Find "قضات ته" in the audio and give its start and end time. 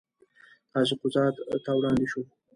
1.01-1.71